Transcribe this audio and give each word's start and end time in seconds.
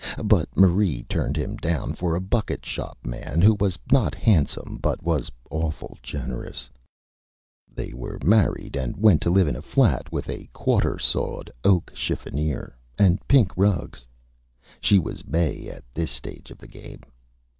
But 0.23 0.49
Marie 0.57 1.03
turned 1.03 1.37
him 1.37 1.57
down 1.57 1.93
for 1.93 2.15
a 2.15 2.19
Bucket 2.19 2.65
Shop 2.65 2.97
Man, 3.05 3.39
who 3.39 3.55
was 3.59 3.77
not 3.91 4.15
Handsome, 4.15 4.79
but 4.81 5.03
was 5.03 5.31
awful 5.51 5.95
Generous. 6.01 6.71
[Illustration: 7.67 7.67
MAE] 7.67 7.75
They 7.85 7.93
were 7.93 8.19
Married, 8.23 8.75
and 8.75 8.97
went 8.97 9.21
to 9.21 9.29
live 9.29 9.47
in 9.47 9.55
a 9.55 9.61
Flat 9.61 10.11
with 10.11 10.27
a 10.27 10.49
Quarter 10.53 10.97
Sawed 10.97 11.51
Oak 11.63 11.93
Chiffonier 11.93 12.75
and 12.97 13.19
Pink 13.27 13.55
Rugs. 13.55 14.07
She 14.79 14.97
was 14.97 15.23
Mae 15.23 15.69
at 15.69 15.83
this 15.93 16.09
Stage 16.09 16.49
of 16.49 16.57
the 16.57 16.67
Game. 16.67 17.01